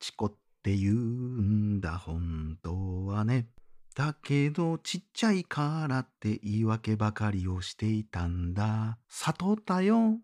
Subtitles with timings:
[0.00, 3.48] 幸子って言うんだ本当はね。
[3.94, 8.98] だけどちっちゃいからって言い訳ばかりをしていたんだ。
[9.08, 10.18] 悟ったよ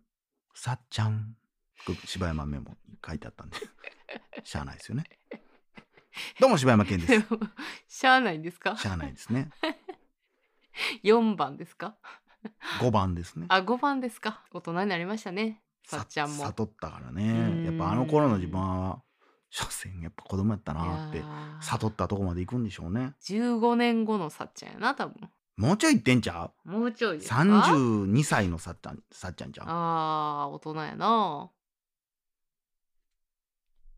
[0.55, 1.35] さっちゃん。
[2.05, 3.57] 柴山メモに書いてあったんで。
[4.45, 5.05] しゃあないですよね。
[6.41, 7.27] どうも柴山健です。
[7.89, 8.77] しゃあないんですか？
[8.77, 9.51] しゃあないですね。
[11.05, 11.97] 4番ですか
[12.81, 13.47] ？5番ですね。
[13.49, 14.43] あ5番ですか。
[14.53, 16.45] 大人になりましたねさっちゃんも。
[16.45, 17.33] 悟ったからうね。
[17.63, 19.03] んやっぱあの頃の自分は
[19.51, 21.23] 所詮やっぱ子供やったなって
[21.61, 23.15] 悟ったとこまで行くんでしょうね。
[23.23, 25.31] 15年後のさっちゃんやな多分。
[25.57, 26.71] もうちょい行ってんちゃう？
[26.71, 29.67] もうちょいですか？32歳のさっちゃんさっちゃんちゃう？
[29.69, 31.51] あー大人やな。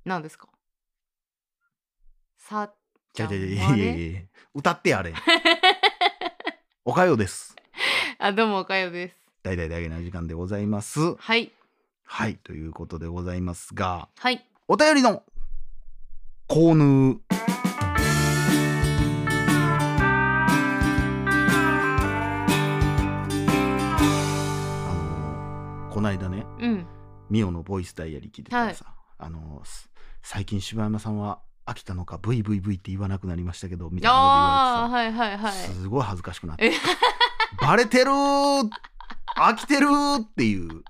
[0.05, 0.49] 何ですか？
[2.39, 2.75] さっ
[3.13, 4.21] ちちゃゃんはゃいやいやいや
[4.55, 5.13] 歌ってやれ。
[6.85, 7.57] おかようです。
[8.19, 9.17] あどうもおかよです。
[9.43, 11.17] 大々大げな時間でございます。
[11.17, 11.53] はい。
[12.05, 14.09] はいということでございますが。
[14.19, 14.47] はい。
[14.69, 15.23] お便りの
[16.51, 17.21] 購入
[24.89, 26.87] あのこないだねうん。
[27.31, 28.87] ミオのボイスダイアリー聞いてたらさ、
[29.19, 29.89] あのす
[30.23, 35.53] 最近柴山さんは飽きたのか VVV って言わなくなりましたけどみたいなああことはいはいはい。
[35.53, 36.67] れてさ、すごい恥ずかしくなって。
[36.67, 36.73] え？
[37.65, 38.69] バレてるー
[39.37, 40.83] 飽きてるーっていう。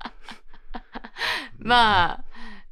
[1.58, 2.24] まあ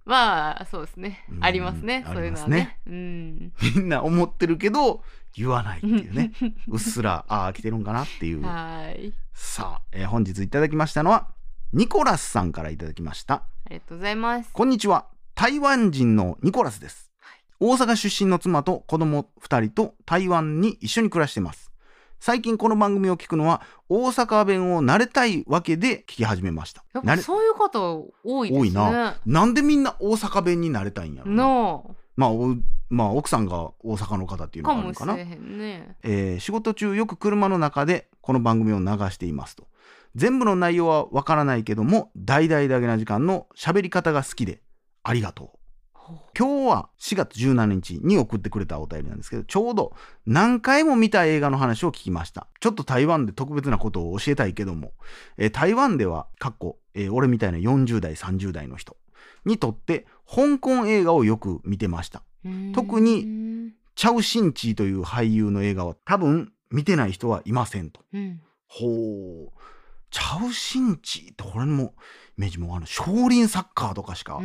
[0.08, 1.24] まあそうですね。
[1.30, 1.44] うん。
[1.44, 2.02] ありますね。
[2.06, 2.56] あそういうのはね。
[2.56, 3.52] ねうん。
[3.76, 5.02] みんな思ってるけど
[5.36, 6.32] 言わないっていうね。
[6.66, 8.42] うっすらああ来てるんかなっていう。
[8.42, 9.12] はい。
[9.34, 11.28] さあ、えー本日いただきましたのは
[11.74, 13.34] ニコラスさんからいただきました。
[13.34, 14.50] ありがとうございます。
[14.52, 15.06] こんにちは。
[15.34, 17.12] 台湾人のニコラスです、
[17.60, 21.70] 大阪出身の妻と子供2人と台湾に一緒に暮らしています
[22.20, 26.84] 最近この番組を聞くのは大阪弁を慣れたいわけで聞き始めました。
[26.94, 27.80] やっぱそういう方
[28.24, 28.60] 多いですね。
[28.60, 29.16] 多いな。
[29.24, 31.42] なんでみんな大阪弁になれたいんやろな。
[31.44, 32.56] のまあお
[32.90, 35.12] まあ奥さんが大阪の方っていうのかがあるのかな。
[35.12, 35.96] もしれへんね。
[36.02, 39.68] えー仕事中よく車の中でこの番組を流していますと。
[40.14, 44.62] 全部の内容はわからないけども大々だけな時間の喋り方が好きで
[45.04, 45.57] ありがとう
[46.38, 49.94] 今日は4月17日に送ってくれたお便りなんですけどちょうど
[50.26, 54.92] 何回も見た映画の話を聞きましたちょっと台湾で特別なことを教えたいけども、
[55.36, 58.96] えー台湾ではかっこ、えー俺みたいな40代30代の人
[59.44, 62.22] にとって香港映画をよく見てました
[62.74, 68.00] 特ににチャウ・シンチーという俳優の映画は多分見てない人はいませんと。
[68.12, 68.86] うんほ
[69.48, 69.52] う。
[70.10, 71.94] チャウ・シンチーってこれも
[72.38, 74.40] イメージもあの少林サッカーとかしか、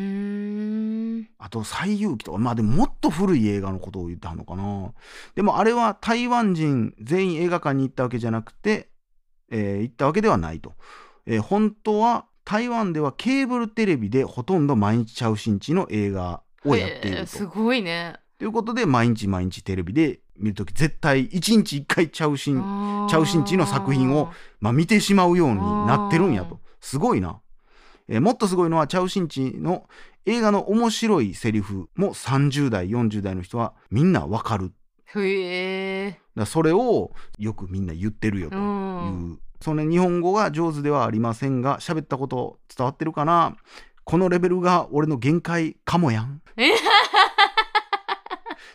[1.37, 2.39] あと西遊記とか。
[2.39, 4.91] まあでももっと古い映画のことを言ってはんのかな。
[5.35, 8.89] でもあれは台湾人全員映画館に行ったわけじゃなくて、
[9.51, 10.73] えー行ったわけではないと、
[11.27, 17.23] えー本当は台湾ではケーブルテレビでほとんど毎日チャウ・シンチーの映画をやっていへると。
[17.23, 18.15] ーすごいね。
[18.39, 22.55] ということで毎日毎日テレビで見るとき絶対1日1回チャウシン、
[23.07, 26.59] チャウシンチの作品をまあ、見てしまうようになってるんやと。
[26.81, 27.39] すごいな、
[28.07, 29.87] えーもっとすごいのはチャウシンチの
[30.25, 34.71] 映画の面白いセリフも30代40代の人はみんなわかる。
[35.15, 36.19] へえ。
[36.35, 39.39] らそれをよくみんな言ってるよという、うん。
[39.61, 43.55] その日本語が上手ではありませんが喋ったこと伝わってるかな？
[44.03, 46.41] このレベルが俺の限界かもやん。
[46.57, 46.71] え？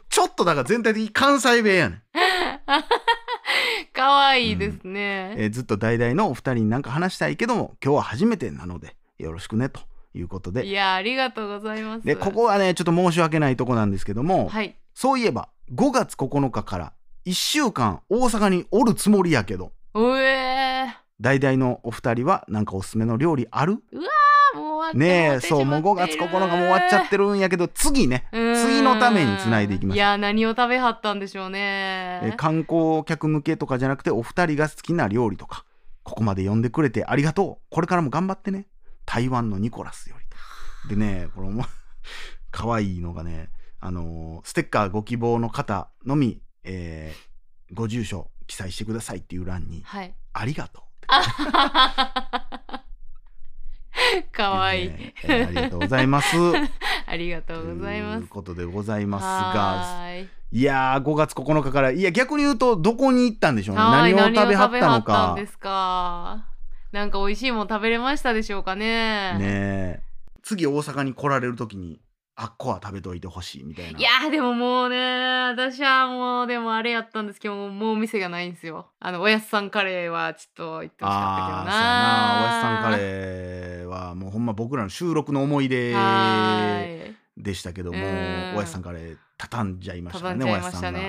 [0.08, 2.02] ちょっとだから全体的に関西弁やねん。
[3.92, 9.80] かわいいですね、えーずっと代々のお二人になんか話したいけども今日は初めてなのでよろしくねと
[10.14, 12.06] いうこといでやありがとうございます。
[12.06, 14.76] でここはねちょっと申し訳ないとこなんですけども、はい。
[14.94, 16.92] そういえば5月9日から
[17.26, 19.72] 1週間大阪におるつもりやけど。
[19.94, 20.90] おえー。
[21.20, 23.72] 代々のお二人はなんかおすすめの料理ある？
[23.74, 23.80] う
[24.54, 32.20] 終わってねえそうもう5月9日も終わっちゃってるんやけど次ね次のためにつないでいきましょういや何を食べはったんでしょうね。
[32.22, 35.64] えー観光客向けとかじゃなくてお二人が好きな料理とか
[36.04, 37.64] ここまで呼んでくれてありがとう。
[37.70, 38.66] これからも頑張ってね
[39.08, 40.36] 台湾のニコラスよりと。
[40.94, 41.64] でねこれも
[42.52, 43.48] 可愛いのがね
[43.80, 47.28] あのーステッカーご希望の方のみ、えー
[47.74, 51.08] ご住所記載してくださいっていう欄にはい「ありがとう」って。
[54.32, 54.86] かわい。
[54.86, 55.14] い、ね。
[55.24, 56.36] えーありがとうございます。
[57.06, 58.18] ありがとうございます。
[58.18, 60.28] ということでございますがい。
[60.50, 63.82] いやー5月9日からいや逆に言うとどこに行ったんでしょうね。
[63.82, 66.46] 何を食べはったの何を食べはったかんですか
[66.92, 69.36] なんか美味しいもん食べれましたでしょうかね。
[69.38, 70.02] ねえ。
[70.42, 72.00] 次大阪に来られる時に
[72.34, 73.98] あっこは食べといてほしいみたいな。
[73.98, 74.96] いやーでももうね
[75.48, 78.90] 私はもうでもあれやったんですけどもう店がないんですよ。
[79.00, 81.64] あのおやすさんカレーはちょっと行ってほしかったけどな。
[81.64, 85.92] なおやつさんカレーはもうほんま僕らの収録の思い出
[87.36, 88.54] でしたけども、うん。
[88.56, 89.00] おやつさんから
[89.36, 91.00] 畳んじゃいましたねじゃいましたおやつさんが。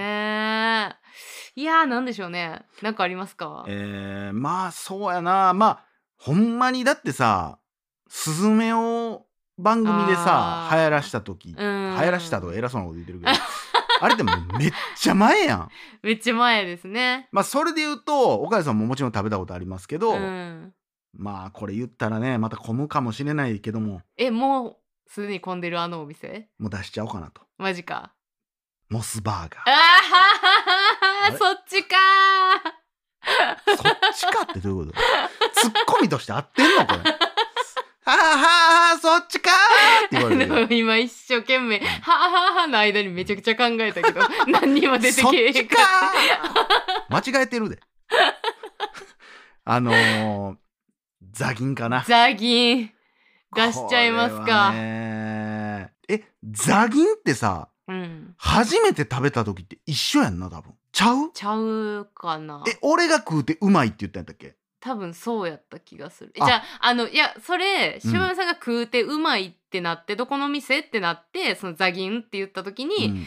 [1.59, 2.61] ねいやーなんでしょうね。
[2.81, 3.65] なんかありますか？
[3.67, 5.53] えーまあそうやな。
[5.53, 5.85] まあ
[6.17, 7.59] ほんまにだってさ
[8.07, 9.25] スズメを
[9.57, 10.75] 番組でさあー。
[10.77, 11.95] 流行らした時、うん。
[11.99, 13.31] 流行らしたとか偉そうなこと言ってるけど
[14.01, 15.69] あれってもうめっちゃ前やん。
[16.01, 17.27] めっちゃ前ですね。
[17.31, 20.73] まあそれで言うと岡谷さんももちろん食べたことありますけど、うん。
[21.13, 24.77] まあこれ言ったらねまた混むかもしれないけどもえもう
[25.11, 26.47] すでに混んでるあのお店？
[26.59, 27.41] もう出しちゃおうかなと。
[27.57, 28.13] マジか。
[28.89, 29.61] モスバーガー。
[29.65, 30.58] あーはは
[31.37, 31.95] そっちか。
[33.67, 34.99] そっちかってどういうこと？
[35.61, 36.99] ツッコミとして合ってんのこれ。
[36.99, 40.67] はあはあそっちかーって言われる。
[40.67, 47.31] も今一生懸命「はあはあはあ」の間にめちゃくちゃ考えたけど何にも出てけえへんかー。
[47.31, 47.79] 間違えてるで。
[49.65, 50.55] あのー、
[51.31, 52.03] ザギンかな。
[52.07, 52.91] ザギン。
[53.55, 58.33] 出しちゃいますか、ねえザギンってさうん。
[58.37, 61.31] 初めて食べた時って一緒やんな多分ちゃう？
[61.33, 62.63] ちゃうかな。
[62.67, 64.55] え俺が食うてうまいって言ったんやったっけ？
[64.81, 66.33] 多分そうやった気がする。
[66.39, 66.45] あ。
[66.45, 68.11] じゃああのいやそれうん。
[68.11, 73.15] 柴山さんが食うてうまいってなって、どこの店ってなってそのザギンって言った時に、うん。
[73.17, 73.25] 違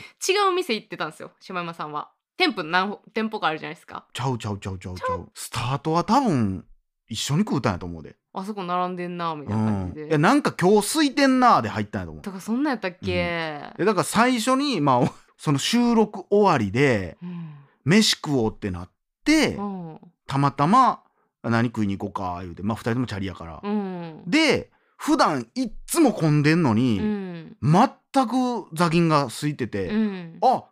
[0.51, 2.11] う店行ってたんですよ柴山さんは。
[2.39, 4.07] 店舗何ほ店舗かあるじゃないですか。
[4.13, 5.29] ちゃうちゃうちゃうちゃうちゃう。
[5.35, 6.65] スタートは多分
[7.09, 8.17] 一緒に食うたんやと思うで。
[8.35, 10.09] あそこ並んでんなみたういな感じで、ん。
[10.09, 12.25] いやなんか今日空いてんなーで入ったんやと思う。
[12.25, 15.09] だからそんなんやったっけ、でだから最初にまあお
[15.43, 17.55] その収録終わりでうん。
[17.85, 18.91] 飯食おうってなっ
[19.25, 20.01] てうん。
[20.29, 21.03] たまたま
[21.43, 24.23] 何食いに行こうか言うてまあ2人ともチャリやから、うん。
[24.29, 27.57] で普段いっつも混んでんのに、うん。
[27.61, 30.39] 全くザギンが空いてて、うん。
[30.43, 30.63] あ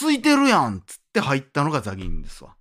[0.00, 2.54] 空いてるやんっつって入ったのがザギンですわ。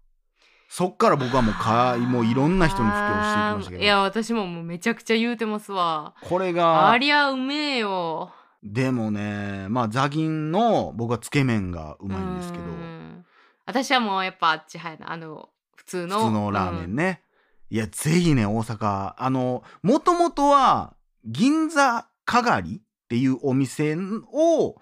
[0.70, 3.84] そっから僕はもうかもういろんな人に布教していきましたけど。
[3.84, 6.16] いや私ももうめちゃくちゃ言うてますわ。
[6.22, 8.32] これがありゃうめえよ
[8.64, 12.64] でもねまあザギンの僕はつけ麺がうまいんですけど。
[12.64, 13.26] うん。
[13.66, 15.14] 私はもうやっぱあっち派やな。
[15.14, 16.20] あの普通の。
[16.20, 17.22] 普通のラーメンね、
[17.70, 20.94] いやぜひね大阪あのもともとは
[21.26, 23.96] 銀座かがりっていうお店
[24.32, 24.76] を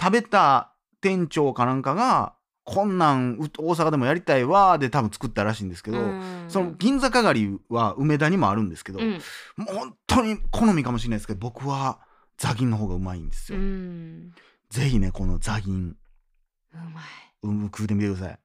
[0.00, 2.34] 食べた店長かなんかが
[2.64, 6.44] こんなんう大阪でもやりたいわーで多分作ったらしいんですけど、うん。
[6.48, 9.12] その銀座かがりは梅田にもあるんですけど、うん。
[9.56, 12.00] もう本当に好みかもしれないですけど僕は
[12.38, 14.32] ザギンの方がうまいんですうよ、ん。
[14.70, 15.96] ぜひねこのザギン。
[16.74, 17.04] うまい。
[17.42, 18.38] うん食うてみてください。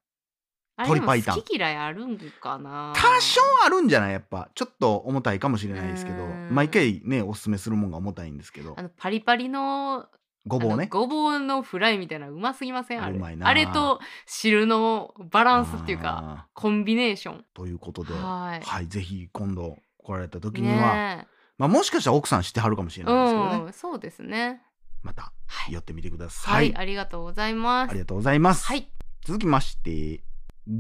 [0.78, 2.94] 鶏白湯好き嫌いあるんかな。
[2.96, 4.50] 多少あるんじゃないやっぱ。
[4.56, 6.24] ちょっと重たいかもしれないですけど。
[6.24, 6.50] うん。
[6.52, 8.74] 毎回ねおすすめするもんが重たいんですけど。
[8.78, 10.08] あのパリパリの
[10.48, 10.88] ごぼうね。
[10.88, 13.04] ごぼうのフライみたいなのうますぎません？
[13.04, 13.10] あれ。
[13.10, 13.48] あれうまいな。
[13.48, 17.36] あれと汁のバランスっていうかあコンビネーション。
[17.36, 18.14] ーということで。
[18.14, 18.66] はい。
[18.66, 21.28] はいぜひ今度来られた時には、ね
[21.62, 24.64] まあ、もしかしたら奥さん知ってはるかもしれえないですけどね、うんそうですね。
[25.04, 25.74] またはい。
[25.74, 27.92] 寄ってみてくださ、はいいありがとうございます。
[27.92, 28.90] ありがとうございます、はい。
[29.24, 30.24] 続きまして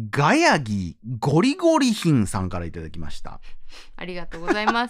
[0.10, 3.42] ガヤギゴリゴリヒンさんからいただきました。
[3.96, 4.90] ありがとうございます。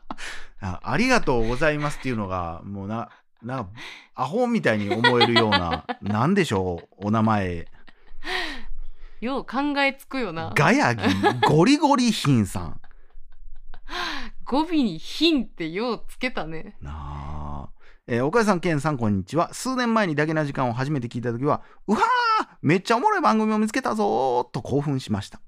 [0.62, 3.10] あありがとうございますっていうのがもうな
[3.42, 3.70] なんか
[4.14, 7.68] アホみたいに思えるような なんでしょうお名前。
[9.20, 10.54] よう考えつくよな。
[10.56, 11.02] ガヤギ
[11.46, 12.80] ゴリゴリヒンさん
[14.46, 16.76] 語尾に「品」ってようつけたね。
[16.80, 17.68] なあ、
[18.06, 19.52] えー岡谷さんケンさんこんにちは。
[19.52, 22.02] 数年前にだけな時間を初めて聞いた時はうわー
[22.62, 25.40] めっちゃおもろい番組を見つけたぞーと興奮しました。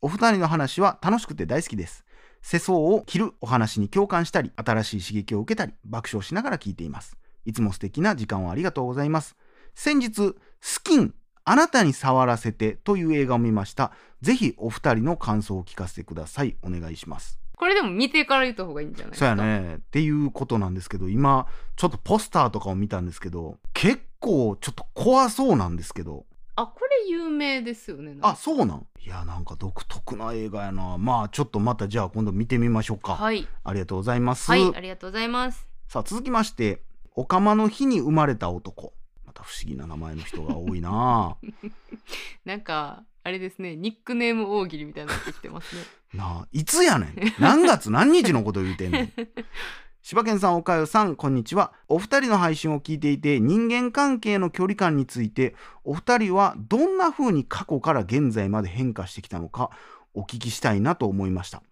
[0.00, 2.04] お二人の話は楽しくて大好きです。
[2.40, 7.16] 世相を切るお話に共感したり新しい刺激を受けたり爆笑しながら聞いています。
[7.44, 9.36] いつも素敵な時間をありがとうございます。
[9.74, 13.90] 先日スキンあなたに触らせてという映画を見ました。
[14.22, 16.56] ぜひお二人の感想を聞かせてください。
[16.62, 17.39] お願いします。
[17.60, 19.36] これでも見てから言った方がいいんじゃないですか？
[19.36, 19.74] そうやね。
[19.76, 26.24] っていうことなんですけど今ちょっとポスターとかを見たんですけど結構ちょっと怖そうなんですけど。
[26.56, 28.86] あこれ有名ですよねあそうなん？
[29.02, 30.96] いやなんか独特な映画やな。
[30.98, 33.46] まあちょっとまたじゃあ今度見てみましょうか、はい。
[33.62, 35.68] ありがとうございます、はいありがとうございます。
[35.86, 36.82] さあ続きまして
[37.14, 38.94] おかまの日に生まれた男。
[39.26, 41.36] また不思議な名前の人が多いな。
[42.44, 45.82] なんかあれですねニックネーム大喜利みたいになってきてますね
[46.14, 49.12] なあいつやねん何月何日のこと言うてんねん
[50.02, 51.72] 柴犬さん、おかよさん、こんにちは。
[51.86, 59.70] お二人の配信を聞いていて、人間関係の距離感について、お二人はどんな風に過去から現在まで変化してきたのか、
[60.14, 61.62] お聞きしたいなと思いました。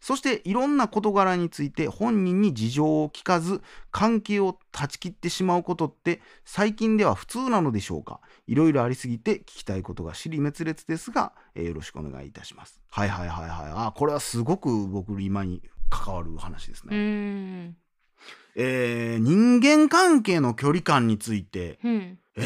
[0.00, 8.20] そして、いろんな事柄について本人に事情を聞かず、関係を断ち切ってしまうことって、最近では普通なのでしょうか？
[8.46, 12.80] いろいろありすぎて聞きたいことが尻滅裂ですが、えーよろしくお願いいたします。
[12.90, 13.72] はいはいはいはい。
[13.74, 17.74] あ、これはすごく僕今に関わる話ですうね。
[18.54, 22.40] えー人間関係の距離感についてうんえ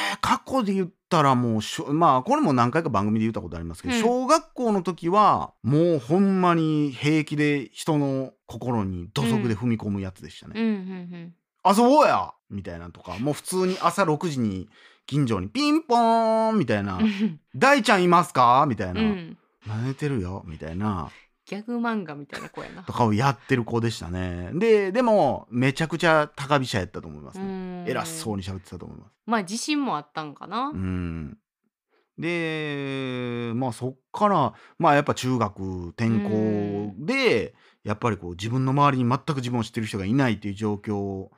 [0.00, 4.02] ー過去で言ったらもうしょまあこれも何回か番組で言ったことありますけど、うん。
[4.02, 10.54] 小学校の時はもうほんまに平気で人の心に土足で踏み込むやつでしたね。
[10.60, 11.34] うんうん
[11.66, 12.34] 遊ぼうや！
[12.50, 14.68] みたいなとかもう普通に朝6時に
[15.06, 16.98] 近所にピンポーンみたいな。
[16.98, 19.00] うん「大ちゃんいますか?」みたいな。
[19.00, 19.38] うん
[19.86, 21.10] 「寝てるよ」みたいな
[21.46, 24.50] ギャグ漫画みたいな子やなとかをやってる子でしたね。
[24.54, 27.84] ででもめちゃくちゃ高飛車やったと思いますね。
[27.86, 29.12] 偉そうにに喋ってたと思います。
[29.26, 31.36] まあ自信もあったんかなうん、
[32.18, 41.28] でまあそっからまあやっぱ中学転校でやっぱりこう自分の周りに全く自分を知ってる人がいないっていう状況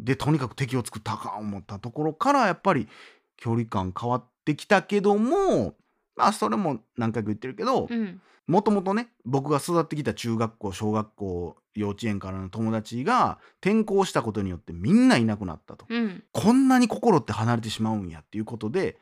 [0.00, 2.88] でとにかく敵を作ったかん思ったところからやっぱり
[3.36, 5.74] 距離感変わってきたけども
[6.16, 8.20] まあそれも何回か言ってるけどうん。
[8.46, 15.86] もともとね僕が育ってきた中学校小学校幼稚園からの友達が転校したことによってみんないなくなったと。
[15.88, 16.22] うん。
[16.32, 18.98] こんなに心って離れてしまうんやっていうことで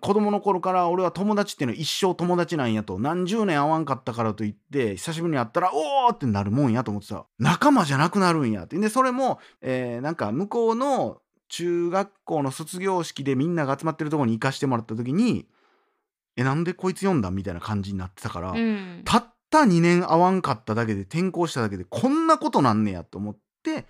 [0.00, 7.26] 子供の頃から俺は友達っていうのは一生友達なんやと何十年会わんかったからといって久しぶりに会ったらおーってなるもんやと思ってた。
[7.38, 8.78] 仲間じゃなくなるんやって。
[8.78, 15.46] でそれも、えーなんか向こうの中学校の卒業式でみんなが集まってるところに行かしてもらった時に
[16.36, 19.02] えなんでこいつ読んだみたいな感じになってたから、うん。
[19.04, 23.86] たった2年会わんかっただけで転校しただけでこんなことなんねやと思って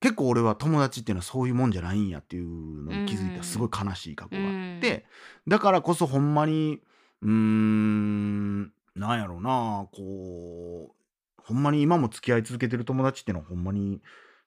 [0.00, 3.42] 結構俺は友達っていうのはそういうもんじゃないんやっていうのに気づいた。
[3.42, 5.06] すごい悲しい過去があって、
[5.48, 6.80] だからこそほんまに
[7.22, 8.62] うーん
[8.94, 14.00] なんやろうなこうほんまに今も付き合い続けてる友達っていうのはほんまに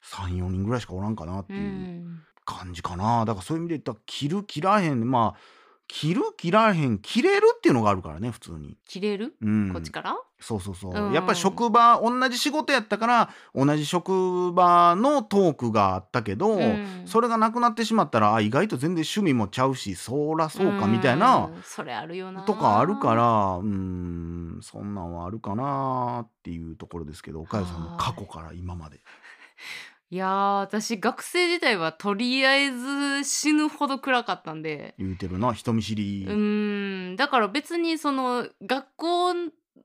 [0.03, 2.21] 34人ぐらいしかおらんかなってういうん。
[2.45, 5.39] 感じかな、だからそういう意味で言ったら切る切らへんまあ
[5.87, 8.77] 切る切らへん切れるっていうのがあるからね普通に。
[8.85, 9.35] 切れる？
[9.41, 10.17] うん、こっちから？
[10.39, 11.13] そうそうそう、うん。
[11.13, 17.03] やっぱり職場同じ仕事やったから同じ職場のトークがあったけど、うん。
[17.05, 22.41] それがなくなってしまったらあ意外と全然趣味もちゃうしそらそうかみたいなうんそれあるよな。
[22.43, 28.99] とかあるからうんそんなんはあるかなっていうところですけど岡谷さんの過去から今まで。
[30.09, 34.95] いやー私学生時代はとりあえず死ぬほど暗かったんで。
[34.97, 37.15] 言うてるな人見知り、うーん。
[37.17, 39.33] だから別にその学校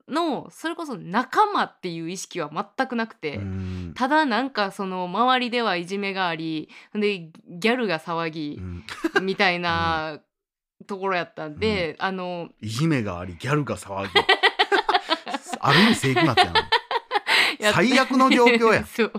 [0.07, 3.93] のそれこそ仲間っていう意識は全くなくて、うん。
[3.95, 9.25] ただなんかその周りではいじめがありでギャルが騒ぎうん。
[9.25, 10.21] みたいな
[10.87, 12.47] ところやったんで、あの。
[12.61, 14.09] いじめがありギャルが騒ぎ。
[15.59, 16.69] ある意味世紀末やな。
[17.59, 18.85] やっ最悪の状況や。
[18.87, 19.11] そう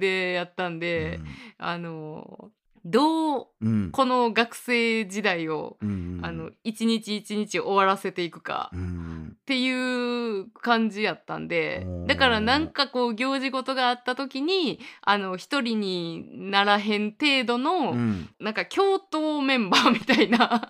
[0.00, 1.22] でやったんで、
[1.58, 2.52] あの
[2.84, 3.68] どううん。
[3.68, 6.20] うんこの学生時代を、うんうん。
[6.22, 12.06] あの一日一日終わらせていくかうんっていう感じやったんでおー。
[12.06, 18.28] だからなんかこう行事事があった時にあの一人にならへん程度の、うん。
[18.38, 20.68] なんか共闘メンバーみたいな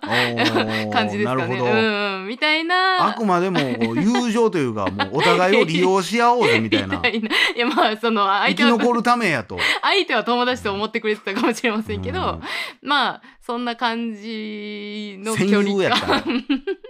[0.91, 1.59] 感じですかね。
[1.59, 3.07] うんうん、みたいな。
[3.09, 7.01] あくまでも友情というかもうお互いを利用し合おうぜみたいな。
[7.07, 7.21] い
[7.55, 9.57] やまあその生相手はき残るためやと。
[9.81, 12.41] 相手は友達と思ってくれてたかもしれませんけど、うん。
[12.87, 16.45] まあそんな感じの距離感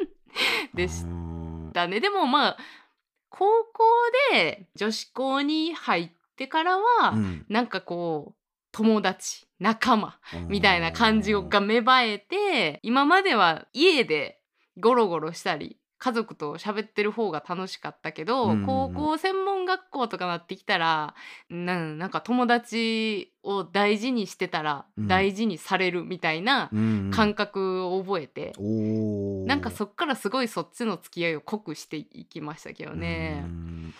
[0.73, 1.71] でしうん。
[1.73, 1.99] たね。
[1.99, 2.57] でもまあ
[3.29, 3.83] 高校
[4.33, 7.45] で女子校に入ってからは、うん。
[7.49, 8.35] なんかこう
[8.71, 14.39] 友達仲間みたいな感じが芽生えて今までは家で
[14.77, 18.65] ゴロゴロしたり家族と喋ってる方が楽しかったけど、うんうんうん。
[18.65, 21.13] 高校専門学校とかなってきたら
[21.51, 25.07] なんなんか友達を大事にしてたらうん。
[25.07, 29.45] 大事にされるみたいなうん感覚を覚えて、おー。
[29.45, 33.43] なんかそっからすごいそっちの付き合いを濃くしていきましたけどね。
[33.45, 33.47] う。
[33.47, 33.93] ん。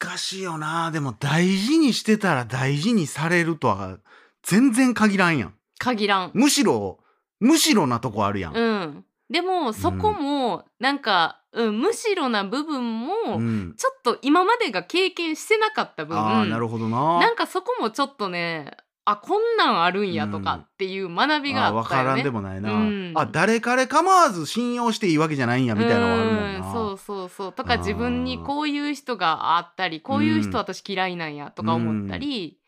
[0.00, 0.90] 難しいよな。
[0.90, 3.98] でも大事にしてたら大事にされるとは
[4.42, 5.54] 全然限らんやん。
[5.78, 6.30] 限らん。
[6.34, 6.98] むしろ
[7.40, 13.74] むしろなとこあるやん、うん、でもそこもなんか、うん、むしろな部分も、うん。
[13.76, 16.18] ちょっと今までが経験してなかった分。
[16.18, 17.20] ああなるほどな。
[17.20, 22.08] なんかそこもちょっとねあこんなんあるんやとかっていう学びがあったよね。
[22.08, 23.12] らんでもないな、うん。
[23.14, 26.66] あ誰彼構わず信用していいわけじゃないんやみたいなのはあるもんな。
[26.66, 27.52] うんそうそうそう。
[27.54, 32.58] とか自分にこういう人があったりこういう人私嫌いなんやとか思ったり。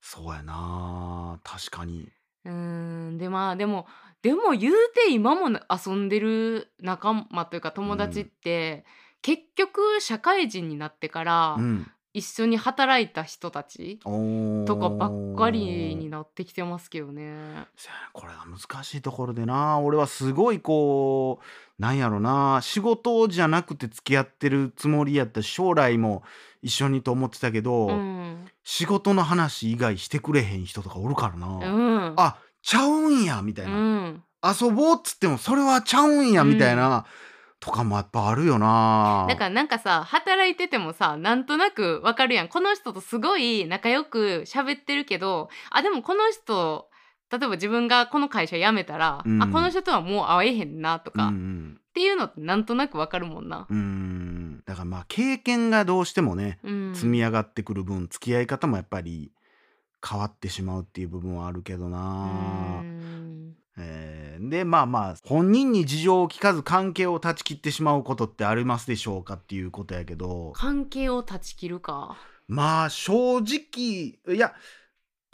[0.00, 1.40] そうやな。
[1.42, 2.08] 確かに。
[2.44, 3.18] うん。
[3.18, 3.86] でまあでも
[4.22, 4.74] でも言う
[5.06, 8.84] て今も遊んでる仲間というか友達って、
[9.22, 11.90] 結局社会人になってから、うん。
[12.14, 17.66] 一緒に働いた人たちおとかばっかりになってきてますけどね。
[18.12, 19.78] これが難しいところでな。
[19.78, 22.60] 俺はすごいこうなんやろな。
[22.62, 26.22] 仕事じゃなくて付き合ってるつもりやったし将来も
[26.62, 37.06] 一緒にと思ってたけど、うん、仕事の話以外してくれへん人とかおるからな、うん、あちゃうんやみたいうな、ん、遊ぼうっつってもそれはちゃうんやみたいな、
[37.60, 39.24] とかもやっぱあるよな。
[39.26, 42.48] だからなんかさ働いててもさなんとなくわかるやん。
[42.48, 46.90] この人とすごい仲良く喋ってるけどあでもこの人
[47.32, 49.42] 例えば自分がこの会社辞めたら、うん。
[49.42, 51.80] あこの人とはもう会えへんなとか、うっん。
[51.94, 53.66] ていうのってなんとなくわかるもんな。
[53.70, 54.62] うんうん。
[54.66, 59.32] だからまあ経験がどうしてもねうん、積み上がってくる分付き合い方もやっぱり
[60.06, 62.26] 変わってしまうっていう部分はあるけどうな、
[62.82, 63.54] ん。
[63.78, 70.52] えーでまあまあ本人に事情を聞かず関係を断ち切ってしまうことってありますでしょうかっていうことやけど。
[70.54, 72.16] 関係を断ち切るか。
[72.46, 74.54] まあ正直いや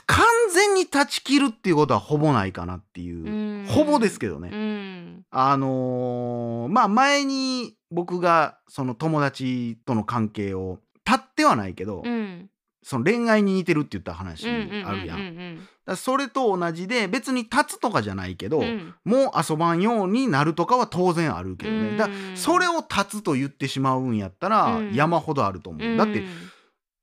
[0.06, 3.66] 完全に断ち切るっていうことはほぼないかなっていう、うん。
[3.66, 5.24] ほぼですけどね、うん。
[5.30, 12.50] あのーまあ前に僕がその友達との関係を立ってはないけど、うん
[12.84, 15.58] その恋愛に似てるって言った話あるやん。
[15.86, 21.96] だそれと同じで別に立つとかじゃないけど、うんうんもう遊ばんようになるとかは当然あるけどね。
[21.96, 25.86] だうんそれを立つと言ってしまうんやったらうん山ほどあると思う。
[25.86, 26.22] うんだって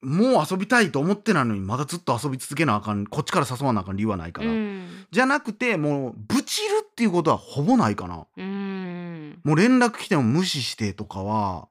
[0.01, 4.50] もう遊びたいと思ってないのにまだずっと遊び続けなあかんこっちから誘わなあかん理由はないから。
[4.50, 8.25] うんじゃなくてもうブチるっていうことはほぼないかな。
[8.38, 11.67] うんもう連絡来ても無視してとかは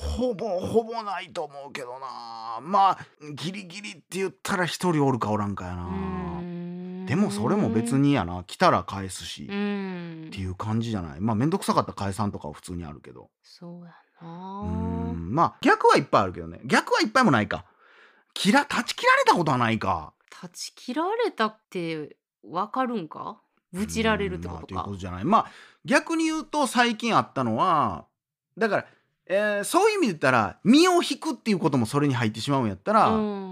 [0.00, 2.60] ほぼほぼないと思うけどな。
[2.62, 2.98] まあ
[3.34, 7.04] ギリギリって言ったら一人おるかおらんかやな、うん。
[7.04, 8.44] でもそれも別にやな。
[8.44, 11.20] 来たら返すし、うっんていう感じじゃない。
[11.20, 13.28] まあ面倒くさかったら返さんとかは普通にあるけど。
[13.42, 14.30] そうやうな。
[15.12, 15.34] ん。
[15.34, 16.60] まあ逆はいっぱいあるけどね。
[16.64, 17.64] 逆はいっぱいもないか。
[18.34, 20.12] 切ら断ち切られたことはないか。
[20.30, 23.40] 断ち切られたってわかるんか？
[23.72, 24.64] ぶちられるってことか。
[24.68, 24.96] うんまあというこ。
[24.96, 25.24] とじゃない。
[25.24, 25.46] まあ
[25.84, 28.06] 逆に言うと最近あったのは
[28.56, 28.86] だから、
[29.30, 33.08] えーそういう意味で言ったら身を引くっていうこともそれに入ってしまうんやったら、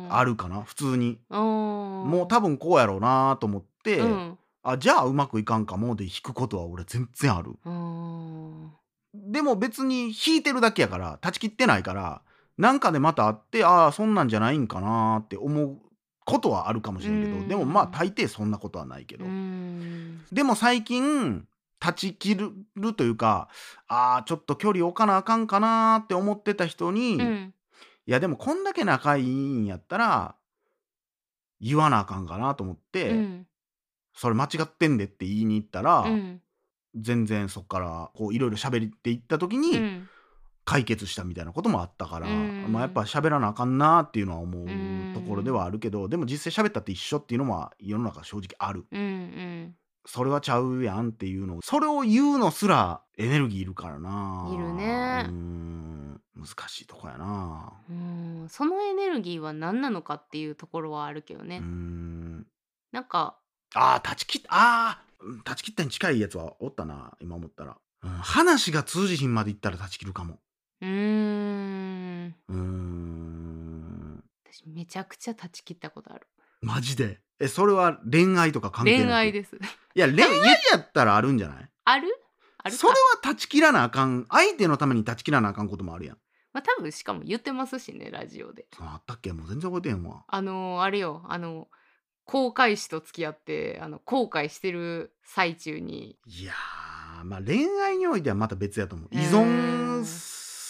[0.09, 0.31] ある。
[0.31, 4.39] るかな普通に、ももう多分こうやろうなと思って、うん。
[4.63, 7.53] あじゃあうまくいかんかもで引くことは俺全然ある。
[7.65, 8.73] うん。
[9.15, 12.23] でも別に引いてるだけやから断ち切ってないから
[12.59, 15.79] なんかでまた会ってああそんなんじゃないんかなって思う
[16.25, 17.49] ことはあるかもしれんけど、うん。
[17.49, 20.25] でもまあ大抵そんなことはないけど、うん。
[20.33, 21.47] でも最近
[21.87, 22.37] 断ち切
[22.77, 23.49] るというか
[23.87, 27.55] ああちょっと距離置かなあかんかなって思ってた人に、いうん。
[28.07, 30.35] やでもこんだけ仲いいんやったら
[31.61, 33.47] 言わなあかんかなと思って、うん。
[34.15, 36.41] それ間違ってんでって言いに行ったら、うん。
[36.95, 40.09] 全然そっからこういろいろ喋っていった時うにん。
[40.65, 42.67] 解決したみたいなこともあったから、うん。
[42.73, 48.85] まあ、やっぱ喋らなあかんなっていうのは思ううんところではあるけど、でも実際喋ったって一緒っていうのは世の中正直ある。
[48.91, 54.49] うんうんそれはちゃうやんっていうのそれを言うのすらエネルギーいるからな。
[54.53, 55.27] いるね。
[55.29, 57.73] うん難しいとこやな。
[57.91, 62.47] うんそのエネルギーは何なのかっていうところはあるけどね、うん。
[62.93, 63.39] なんか
[63.75, 70.39] ああ断ち切ったあーうん断ち切ったに近いやつはおったな今思ったら、うん話が通じひんまでいったら断ち切るかも。
[70.83, 72.35] うーん。
[72.49, 74.25] うーん。
[74.45, 76.27] 私めちゃくちゃ断ち切ったことある
[76.61, 77.21] マジで？
[77.39, 79.05] えそれは恋愛とか関係なく？
[79.07, 79.57] 恋愛です。
[79.57, 79.59] い
[80.01, 80.31] や 恋愛
[80.73, 81.71] やったらあるんじゃない？
[81.85, 82.09] ある？
[82.59, 82.79] あるか。
[82.79, 84.27] それは断ち切らなあかん。
[84.31, 86.17] 相手のために断ち切らなあかんこともあるやん。
[86.53, 88.67] まあ多分しかも言ってますしねラジオで。
[88.79, 89.33] あったっけ？
[89.33, 90.25] もう全然覚えてへんわ。
[90.29, 91.23] あのーあれよ。
[91.29, 91.69] あの
[92.25, 96.19] 後悔師と付き合ってあの後悔してる最中に。
[96.27, 99.09] いやーまあ恋愛においてはまた別やと思う。
[99.13, 100.05] 依存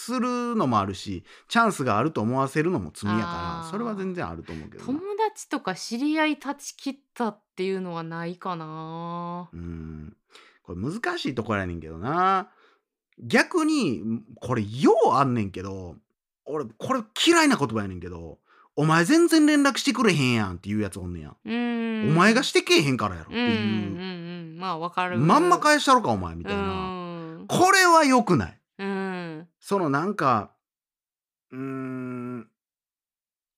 [0.07, 4.99] するのもあるしチャンスがあると思わせるのも罪やからそれは全然あると思うけどな。
[4.99, 9.49] 友達とか知り合い断ち切ったっていうのはないかな。
[9.53, 10.15] うん。
[10.63, 12.49] これ難しいところやねんけどな。
[13.19, 14.01] 逆に
[14.39, 15.95] これようあんねんけど
[16.45, 18.37] 俺これ嫌いな言葉やねんけど
[18.75, 22.11] お前全然連絡してくれへんやんっていうやつおんねや、ん。
[22.11, 24.57] お前がしてけえへんからやろってうんうんいう、うん。
[24.59, 25.17] まあわかる。
[25.17, 26.63] まんま返したろかお前みたいな、う
[27.43, 27.45] ん。
[27.47, 29.47] これは良くないうん。
[29.59, 30.51] そのなんか
[31.51, 32.47] うーん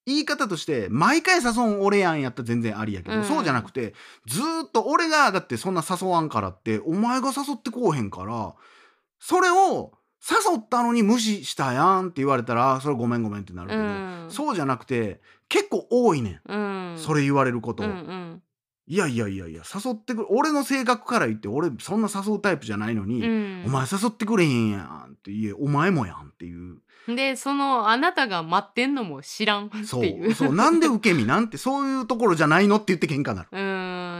[0.05, 3.93] 言い方として毎回誘うん俺やんやったら全然ありやけど、うんそうじゃなくて
[4.25, 8.55] ずーっと俺がだってそんな誘わんからってお前が誘ってこうへんから
[9.19, 14.25] それを誘ったのに無視したやんって言われたらあそれごめんごめんってなるけど、うん。
[14.29, 16.55] そうじゃなくて結構多いねん、う
[16.95, 16.97] ん。
[16.97, 18.43] それ言われること、うんうん
[18.89, 23.63] いやいやいやいや誘ってくる俺の性格から言って俺そんな誘うタイプじゃないのに、うん。
[23.67, 26.77] お前誘ってくれへんやんって言えお前もやんっていう。
[27.07, 30.05] でそのあなたが待ってんのも知らんってそう。
[30.05, 33.49] いうそうなんで受け身なんてそういうところじゃないのって言って喧嘩になる。
[33.53, 33.59] うー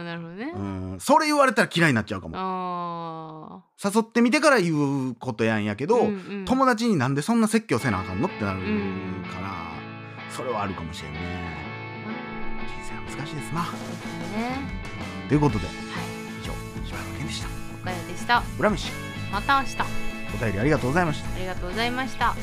[0.02, 0.58] んなるほどね、う
[0.96, 2.34] んそれ言われたら嫌いになっちゃうかも。
[2.36, 6.10] あ誘ってみてから言うことやんやけど、うんう
[6.42, 6.44] ん。
[6.44, 9.72] 友達になんでそんな説教せなあかんのってなるんから、
[10.30, 11.18] それはあるかもしれんね。
[12.68, 13.66] 人生は難しいですな
[14.30, 14.56] ね。
[15.28, 15.74] ということではい。
[16.42, 16.52] 以上
[16.86, 17.48] 柴山健でした。
[17.82, 18.42] おかでした。
[18.58, 18.90] 裏飯。
[19.32, 19.76] また明日。
[19.80, 19.86] あ
[20.34, 21.38] お便りありがとうございました。
[21.38, 22.34] りがとうございました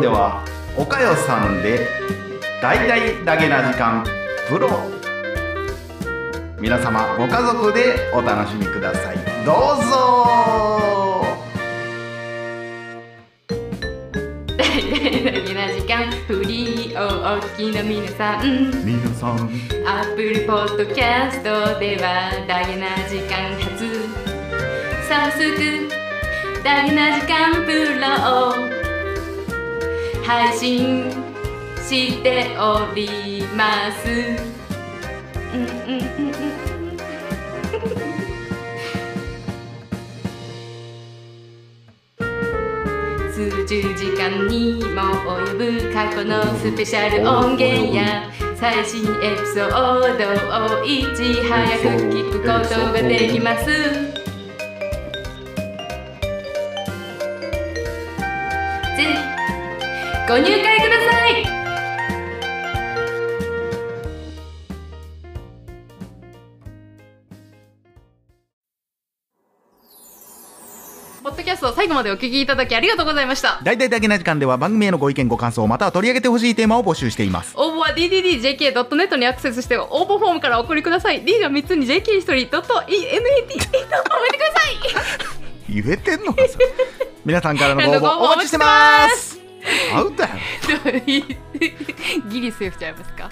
[0.00, 0.42] では
[0.78, 1.86] おかよさんで
[2.62, 4.02] 大々だけな時間
[4.48, 4.70] プロ
[6.58, 9.16] 皆様ご家族でお楽しみください。
[9.44, 11.24] どうぞ。
[14.58, 18.70] 大事な時間フリーをお聞きの皆さん。
[18.84, 19.50] 皆さん。
[19.86, 24.08] アップルポッドキャストではダゲな時間初。
[25.08, 25.88] 早速
[26.62, 28.79] ダゲな時間プロを
[30.30, 31.10] 配信
[31.82, 34.06] しております。
[43.34, 45.02] 数十時間にも
[45.58, 49.02] 及ぶ過去のスペシャル音源や最新エ
[49.34, 50.28] ピソード
[50.80, 54.19] をいち早く聞くことができます。
[60.30, 61.42] ご入会ください。
[71.24, 73.60] ポッドキャストを最後までお聞きいただきありがとうございました。
[73.64, 77.56] 大々だけな時間では番組へのご意見ご感想または取り上げてほしいテーマを募集しています。
[77.56, 81.24] 応募は dddjk.net にアクセスして応募フォームからお送りください。
[81.24, 83.66] D が3つに JK1 人 .net と覚えてくだ
[84.52, 84.68] さ
[85.68, 86.66] い言えてんのかそれ
[87.24, 89.38] 皆さんからのご応募お待ちしてます
[89.94, 91.00] アウトやろ
[92.30, 93.30] ギリセーフちゃいますか？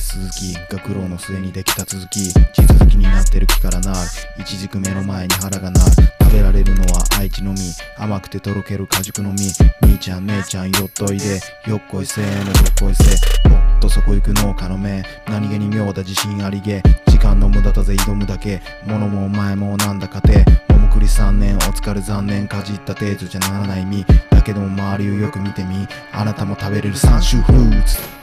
[0.00, 3.98] 続きが苦労の末にできた続き地続きになってる木からなる。
[4.38, 5.90] 一軸目の前に腹がなる。
[6.22, 11.40] 食べられるのは愛知の実甘くてとろける果熟の実兄ちゃん姉ちゃんよっといで。
[11.66, 15.04] よっこいせーのどっこいせもっとそこ行く農家の目。
[15.28, 16.82] 何気に妙だ自信ありげ。
[17.06, 18.62] 時間の無駄だぜ挑むだけ。
[18.86, 20.44] 物もお前もなんだかて。
[20.68, 22.48] 桃栗3年お疲れ残念。
[22.48, 25.86] かじった程度じゃならない実だけども周りをよく見てみ。
[26.12, 28.19] あなたも食べれる三種フルーツ。